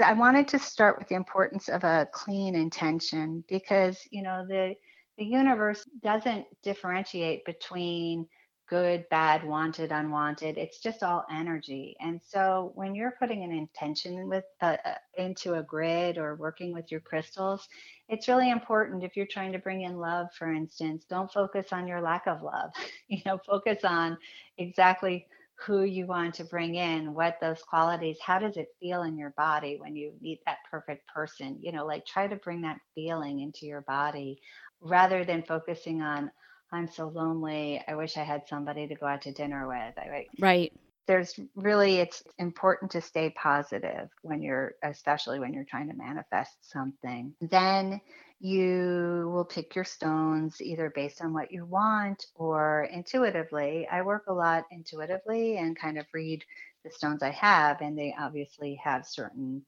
[0.03, 4.73] i wanted to start with the importance of a clean intention because you know the
[5.17, 8.25] the universe doesn't differentiate between
[8.71, 10.57] good, bad, wanted, unwanted.
[10.57, 11.97] It's just all energy.
[11.99, 16.73] And so when you're putting an intention with uh, uh, into a grid or working
[16.73, 17.67] with your crystals,
[18.07, 21.85] it's really important if you're trying to bring in love, for instance, don't focus on
[21.85, 22.71] your lack of love.
[23.09, 24.17] you know, focus on
[24.57, 29.17] exactly who you want to bring in, what those qualities, how does it feel in
[29.17, 31.57] your body when you meet that perfect person?
[31.59, 34.39] You know, like try to bring that feeling into your body
[34.79, 36.31] rather than focusing on
[36.71, 37.83] I'm so lonely.
[37.87, 39.97] I wish I had somebody to go out to dinner with.
[39.97, 40.71] I, right.
[41.07, 46.71] There's really, it's important to stay positive when you're, especially when you're trying to manifest
[46.71, 47.33] something.
[47.41, 47.99] Then
[48.39, 53.87] you will pick your stones either based on what you want or intuitively.
[53.91, 56.43] I work a lot intuitively and kind of read
[56.83, 59.65] the stones I have, and they obviously have certain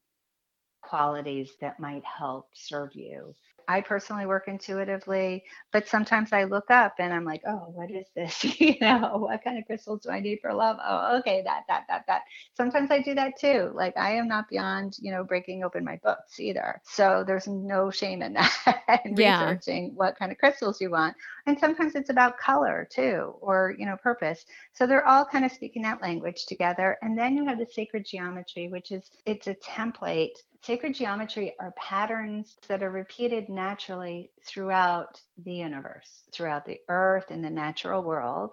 [0.81, 3.35] qualities that might help serve you.
[3.67, 8.07] I personally work intuitively, but sometimes I look up and I'm like, oh, what is
[8.15, 8.43] this?
[8.59, 10.77] you know, what kind of crystals do I need for love?
[10.83, 12.21] Oh, okay, that, that, that, that.
[12.55, 13.71] Sometimes I do that too.
[13.73, 16.81] Like I am not beyond, you know, breaking open my books either.
[16.83, 19.43] So there's no shame in that in yeah.
[19.43, 21.15] researching what kind of crystals you want.
[21.45, 24.45] And sometimes it's about color too, or, you know, purpose.
[24.73, 26.97] So they're all kind of speaking that language together.
[27.01, 31.73] And then you have the sacred geometry, which is it's a template Sacred geometry are
[31.73, 38.51] patterns that are repeated naturally throughout the universe, throughout the earth and the natural world.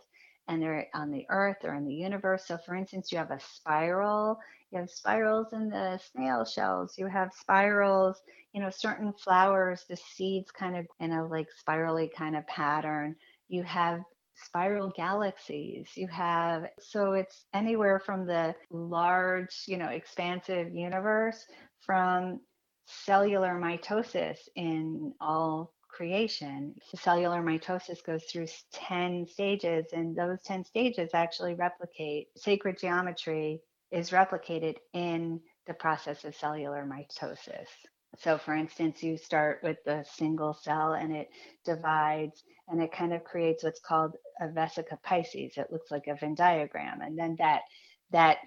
[0.49, 2.47] And they're on the earth or in the universe.
[2.47, 4.41] So, for instance, you have a spiral,
[4.73, 8.21] you have spirals in the snail shells, you have spirals,
[8.53, 13.15] you know, certain flowers, the seeds kind of in a like spirally kind of pattern.
[13.49, 14.01] You have
[14.35, 21.45] spiral galaxies you have so it's anywhere from the large you know expansive universe
[21.85, 22.41] from
[22.87, 26.75] cellular mitosis in all creation.
[26.95, 34.11] Cellular mitosis goes through 10 stages, and those 10 stages actually replicate sacred geometry is
[34.11, 37.67] replicated in the process of cellular mitosis.
[38.19, 41.29] So, for instance, you start with the single cell and it
[41.65, 45.59] divides and it kind of creates what's called a vesica piscis.
[45.59, 47.01] It looks like a Venn diagram.
[47.03, 47.63] And then that,
[48.11, 48.39] that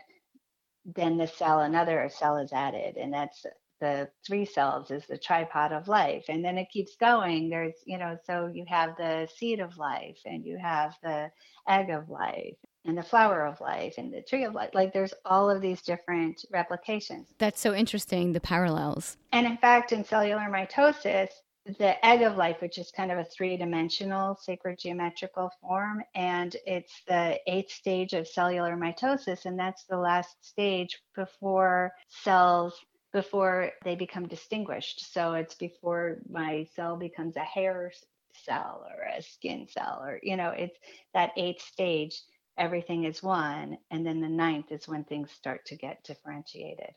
[0.86, 3.46] then the cell, another cell is added, and that's
[3.80, 6.26] the three cells is the tripod of life.
[6.30, 7.50] And then it keeps going.
[7.50, 11.30] There's, you know, so you have the seed of life, and you have the
[11.68, 14.72] egg of life, and the flower of life, and the tree of life.
[14.74, 17.28] Like there's all of these different replications.
[17.38, 19.18] That's so interesting, the parallels.
[19.32, 21.30] And in fact, in cellular mitosis,
[21.66, 26.04] the egg of life, which is kind of a three dimensional sacred geometrical form.
[26.14, 29.46] And it's the eighth stage of cellular mitosis.
[29.46, 32.78] And that's the last stage before cells,
[33.14, 35.14] before they become distinguished.
[35.14, 37.92] So it's before my cell becomes a hair
[38.36, 40.78] cell or a skin cell, or, you know, it's
[41.14, 42.22] that eighth stage.
[42.58, 43.78] Everything is one.
[43.90, 46.92] And then the ninth is when things start to get differentiated.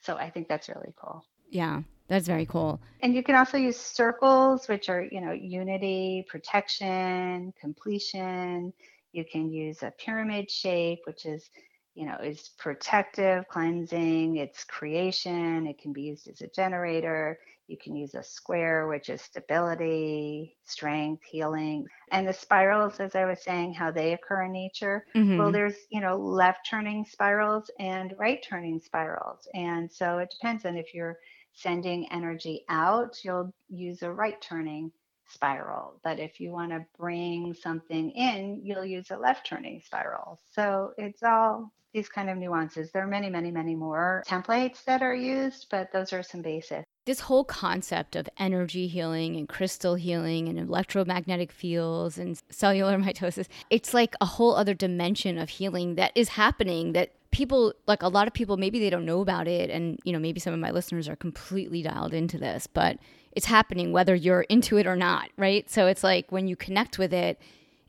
[0.00, 1.24] So I think that's really cool.
[1.50, 1.82] Yeah.
[2.08, 2.80] That's very cool.
[3.00, 8.72] And you can also use circles, which are, you know, unity, protection, completion.
[9.12, 11.50] You can use a pyramid shape, which is,
[11.94, 15.66] you know, is protective, cleansing, it's creation.
[15.66, 17.38] It can be used as a generator.
[17.66, 21.84] You can use a square, which is stability, strength, healing.
[22.10, 25.04] And the spirals, as I was saying, how they occur in nature.
[25.14, 25.36] Mm-hmm.
[25.36, 29.46] Well, there's, you know, left turning spirals and right turning spirals.
[29.52, 31.18] And so it depends on if you're
[31.60, 34.92] sending energy out, you'll use a right turning
[35.28, 36.00] spiral.
[36.02, 40.38] But if you want to bring something in, you'll use a left turning spiral.
[40.52, 42.90] So it's all these kind of nuances.
[42.92, 46.84] There are many, many, many more templates that are used, but those are some basics.
[47.06, 53.48] This whole concept of energy healing and crystal healing and electromagnetic fields and cellular mitosis,
[53.70, 58.08] it's like a whole other dimension of healing that is happening that people like a
[58.08, 60.58] lot of people maybe they don't know about it and you know maybe some of
[60.58, 62.98] my listeners are completely dialed into this but
[63.30, 65.70] it's happening whether you're into it or not right?
[65.70, 67.40] So it's like when you connect with it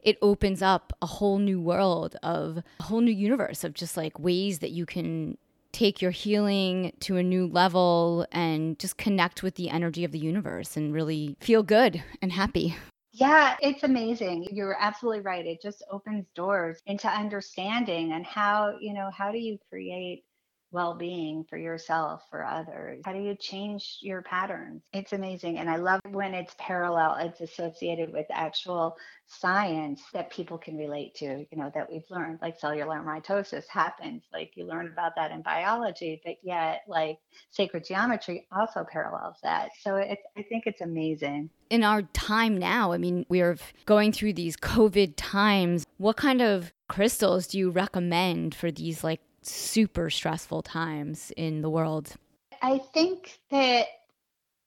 [0.03, 4.19] it opens up a whole new world of a whole new universe of just like
[4.19, 5.35] ways that you can
[5.71, 10.19] take your healing to a new level and just connect with the energy of the
[10.19, 12.75] universe and really feel good and happy
[13.20, 14.47] yeah, it's amazing.
[14.49, 15.45] You're absolutely right.
[15.45, 20.24] It just opens doors into understanding and how, you know, how do you create
[20.72, 23.01] well-being for yourself for others.
[23.05, 24.82] How do you change your patterns?
[24.93, 28.97] It's amazing and i love when it's parallel it's associated with actual
[29.28, 34.24] science that people can relate to you know that we've learned like cellular mitosis happens
[34.34, 37.20] like you learn about that in biology but yet like
[37.51, 39.70] sacred geometry also parallels that.
[39.82, 41.49] So it's i think it's amazing.
[41.70, 46.74] In our time now i mean we're going through these covid times what kind of
[46.88, 52.15] crystals do you recommend for these like super stressful times in the world?
[52.61, 53.87] I think that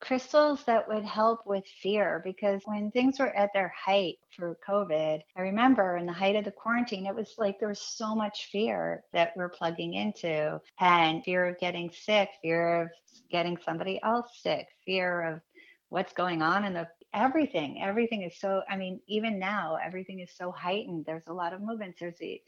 [0.01, 5.21] crystals that would help with fear because when things were at their height for COVID,
[5.37, 8.49] I remember in the height of the quarantine, it was like there was so much
[8.51, 12.89] fear that we're plugging into and fear of getting sick, fear of
[13.31, 15.41] getting somebody else sick, fear of
[15.89, 20.31] what's going on in the everything everything is so i mean even now everything is
[20.35, 21.05] so heightened.
[21.05, 22.01] There's a lot of movements.
[22.01, 22.41] There's a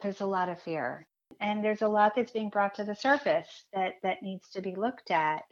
[0.00, 1.06] there's a lot of fear
[1.40, 4.74] and there's a lot that's being brought to the surface that that needs to be
[4.74, 5.42] looked at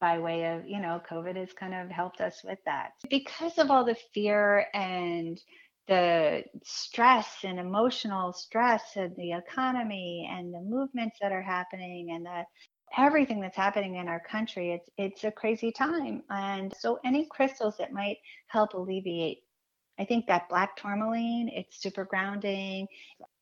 [0.00, 3.70] by way of you know covid has kind of helped us with that because of
[3.70, 5.40] all the fear and
[5.88, 12.24] the stress and emotional stress and the economy and the movements that are happening and
[12.24, 12.44] the
[12.98, 17.76] everything that's happening in our country it's it's a crazy time and so any crystals
[17.78, 18.18] that might
[18.48, 19.42] help alleviate
[20.00, 22.88] I think that black tourmaline, it's super grounding.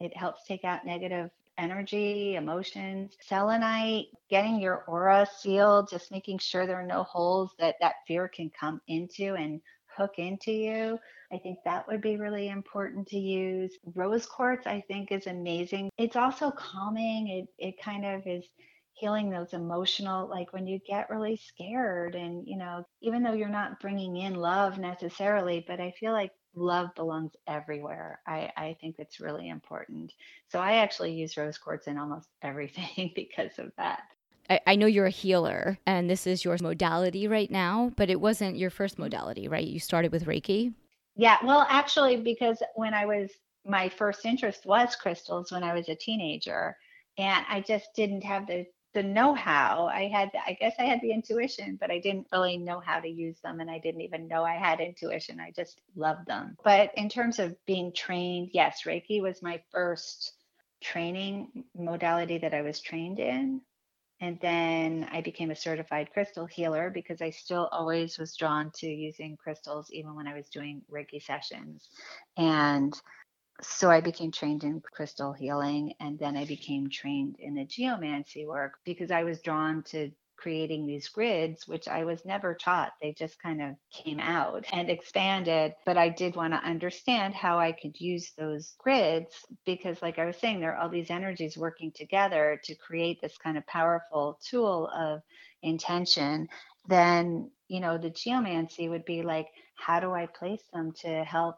[0.01, 3.17] It helps take out negative energy, emotions.
[3.21, 8.29] Selenite, getting your aura sealed, just making sure there are no holes that that fear
[8.29, 9.61] can come into and
[9.97, 10.99] hook into you.
[11.33, 13.77] I think that would be really important to use.
[13.95, 15.91] Rose quartz, I think, is amazing.
[15.99, 17.29] It's also calming.
[17.29, 18.47] It it kind of is
[18.99, 23.49] healing those emotional like when you get really scared and you know even though you're
[23.49, 28.21] not bringing in love necessarily but i feel like love belongs everywhere.
[28.27, 30.13] I, I think it's really important.
[30.49, 34.03] So I actually use rose quartz in almost everything because of that.
[34.51, 38.21] I, I know you're a healer and this is your modality right now, but it
[38.21, 39.67] wasn't your first modality, right?
[39.67, 40.75] You started with Reiki?
[41.17, 43.31] Yeah, well, actually, because when I was,
[43.67, 46.77] my first interest was crystals when I was a teenager.
[47.19, 48.65] And I just didn't have the
[48.95, 49.87] the know-how.
[49.93, 53.09] I had i guess i had the intuition but i didn't really know how to
[53.09, 55.41] use them and i didn't even know i had intuition.
[55.41, 56.57] I just loved them.
[56.65, 60.33] But in terms of being trained yes reiki was my first
[60.81, 63.61] training modality that i was trained in.
[64.21, 68.87] And then i became a certified crystal healer because i still always was drawn to
[68.89, 71.89] using crystals even when i was doing reiki sessions.
[72.37, 72.95] And
[73.61, 78.47] so I became trained in crystal healing and then I became trained in the geomancy
[78.47, 82.93] work because I was drawn to creating these grids, which I was never taught.
[83.03, 85.75] They just kind of came out and expanded.
[85.85, 89.35] But I did want to understand how I could use those grids
[89.67, 93.37] because, like I was saying, there are all these energies working together to create this
[93.37, 95.23] kind of powerful tool of
[95.63, 96.49] intention.
[96.87, 101.57] Then, you know, the geomancy would be like, how do I place them to help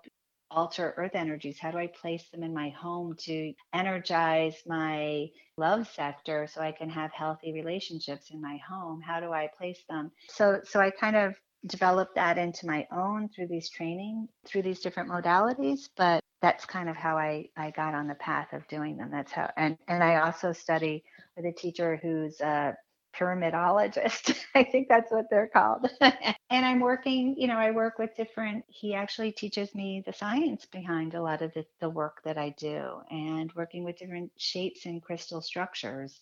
[0.50, 1.58] alter earth energies?
[1.58, 6.72] How do I place them in my home to energize my love sector so I
[6.72, 9.00] can have healthy relationships in my home?
[9.00, 10.10] How do I place them?
[10.28, 11.34] So so I kind of
[11.66, 16.88] developed that into my own through these training, through these different modalities, but that's kind
[16.88, 19.10] of how I, I got on the path of doing them.
[19.10, 21.04] That's how and, and I also study
[21.36, 22.76] with a teacher who's a
[23.18, 24.36] pyramidologist.
[24.54, 25.90] I think that's what they're called.
[26.00, 30.66] and I'm working, you know, I work with different, he actually teaches me the science
[30.66, 34.86] behind a lot of the, the work that I do and working with different shapes
[34.86, 36.20] and crystal structures.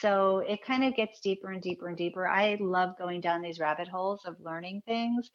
[0.00, 2.28] So it kind of gets deeper and deeper and deeper.
[2.28, 5.30] I love going down these rabbit holes of learning things.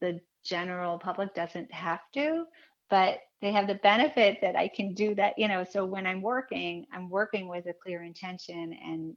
[0.00, 2.44] The general public doesn't have to,
[2.92, 5.64] but they have the benefit that I can do that, you know.
[5.64, 9.14] So when I'm working, I'm working with a clear intention and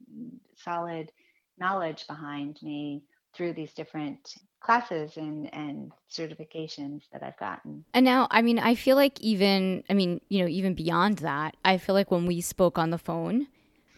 [0.56, 1.12] solid
[1.58, 3.02] knowledge behind me
[3.34, 7.84] through these different classes and and certifications that I've gotten.
[7.92, 11.54] And now, I mean, I feel like even I mean, you know, even beyond that,
[11.62, 13.46] I feel like when we spoke on the phone,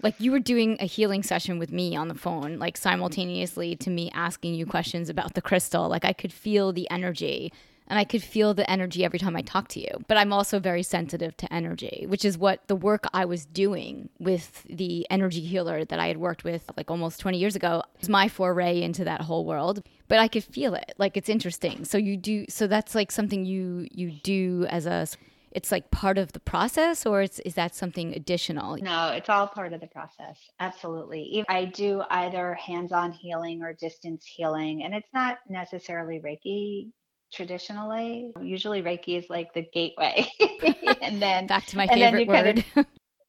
[0.03, 3.91] like you were doing a healing session with me on the phone, like simultaneously to
[3.91, 5.89] me asking you questions about the crystal.
[5.89, 7.53] Like I could feel the energy
[7.89, 9.89] and I could feel the energy every time I talk to you.
[10.07, 14.11] But I'm also very sensitive to energy, which is what the work I was doing
[14.19, 18.09] with the energy healer that I had worked with like almost 20 years ago was
[18.09, 19.83] my foray into that whole world.
[20.07, 20.95] But I could feel it.
[20.99, 21.85] Like it's interesting.
[21.85, 25.07] So you do so that's like something you you do as a
[25.51, 29.47] it's like part of the process or is, is that something additional no it's all
[29.47, 35.09] part of the process absolutely i do either hands-on healing or distance healing and it's
[35.15, 36.91] not necessarily reiki
[37.33, 40.27] traditionally usually reiki is like the gateway.
[41.01, 42.45] And then back to my favorite word.
[42.45, 42.87] Kind of,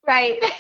[0.07, 0.41] right.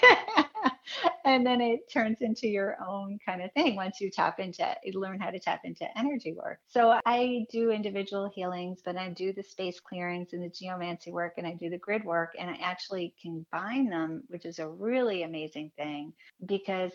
[1.23, 4.99] And then it turns into your own kind of thing once you tap into you
[4.99, 6.59] learn how to tap into energy work.
[6.67, 11.33] So i do individual healings but i do the space clearings and the geomancy work
[11.37, 15.23] and i do the grid work and i actually combine them which is a really
[15.23, 16.13] amazing thing
[16.45, 16.91] because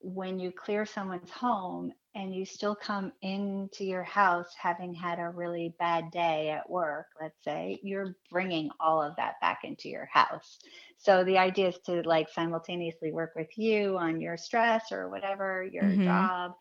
[0.00, 5.30] when you clear someone's home and you still come into your house having had a
[5.30, 10.08] really bad day at work, let's say, you're bringing all of that back into your
[10.12, 10.60] house.
[10.96, 15.64] So the idea is to like simultaneously work with you on your stress or whatever,
[15.64, 16.04] your mm-hmm.
[16.04, 16.52] job,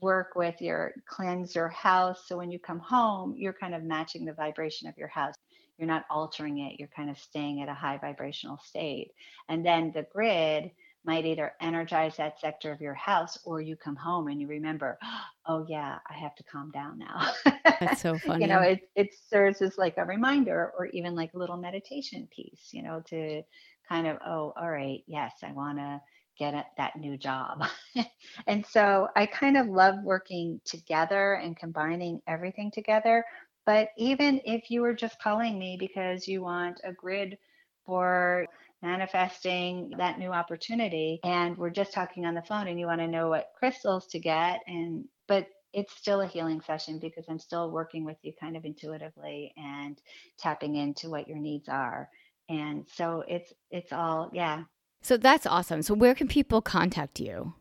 [0.00, 2.24] work with your cleanse your house.
[2.26, 5.34] So when you come home, you're kind of matching the vibration of your house.
[5.76, 9.10] You're not altering it, you're kind of staying at a high vibrational state.
[9.48, 10.70] And then the grid
[11.04, 14.98] might either energize that sector of your house or you come home and you remember,
[15.46, 17.32] oh yeah, I have to calm down now.
[17.80, 18.42] That's so funny.
[18.44, 22.28] you know, it, it serves as like a reminder or even like a little meditation
[22.34, 23.42] piece, you know, to
[23.88, 26.00] kind of, oh, all right, yes, I want to
[26.38, 27.64] get that new job.
[28.46, 33.24] and so I kind of love working together and combining everything together.
[33.66, 37.38] But even if you were just calling me because you want a grid
[37.86, 38.46] for
[38.84, 43.08] manifesting that new opportunity and we're just talking on the phone and you want to
[43.08, 47.70] know what crystals to get and but it's still a healing session because I'm still
[47.70, 50.00] working with you kind of intuitively and
[50.38, 52.08] tapping into what your needs are.
[52.48, 54.62] And so it's it's all yeah.
[55.02, 55.82] So that's awesome.
[55.82, 57.54] So where can people contact you?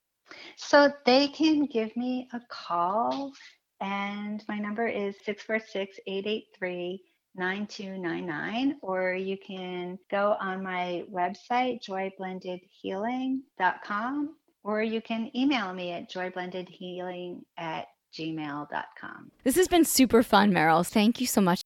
[0.55, 3.32] So they can give me a call
[3.82, 7.01] and my number is 646 883
[7.36, 16.09] 9299, or you can go on my website, joyblendedhealing.com, or you can email me at
[16.09, 19.31] joyblendedhealing at gmail.com.
[19.43, 20.88] This has been super fun, Meryl.
[20.88, 21.61] Thank you so much.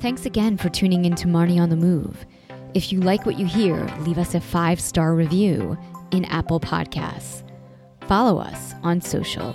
[0.00, 2.24] Thanks again for tuning in to Marnie on the Move.
[2.72, 5.76] If you like what you hear, leave us a five star review
[6.10, 7.44] in Apple Podcasts.
[8.06, 9.54] Follow us on social